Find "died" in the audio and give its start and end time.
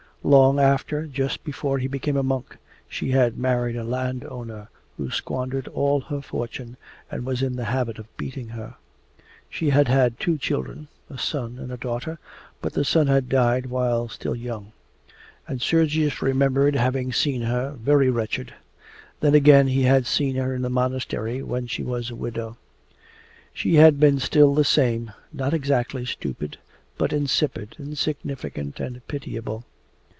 13.29-13.65